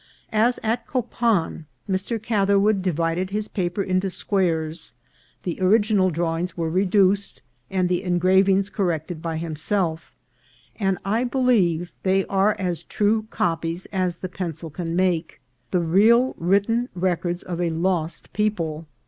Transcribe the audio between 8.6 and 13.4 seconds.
corrected by himself, and I believe they are as true